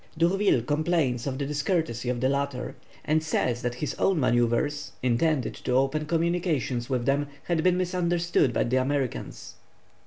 D'Urville 0.17 0.63
complains 0.63 1.27
of 1.27 1.37
the 1.37 1.45
discourtesy 1.45 2.09
of 2.09 2.21
the 2.21 2.27
latter, 2.27 2.75
and 3.05 3.21
says 3.23 3.61
that 3.61 3.75
his 3.75 3.93
own 3.99 4.19
manoeuvres 4.19 4.93
intended 5.03 5.53
to 5.53 5.73
open 5.73 6.07
communications 6.07 6.89
with 6.89 7.05
them 7.05 7.27
had 7.43 7.61
been 7.63 7.77
misunderstood 7.77 8.51
by 8.51 8.63
the 8.63 8.77
Americans. 8.77 9.57